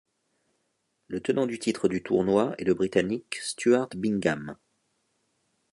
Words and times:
Le 1.09 1.21
tenant 1.21 1.45
du 1.45 1.59
titre 1.59 1.87
du 1.87 2.01
tournoi 2.01 2.55
est 2.57 2.63
le 2.63 2.73
Britannique 2.73 3.35
Stuart 3.35 3.89
Bingham. 3.95 4.57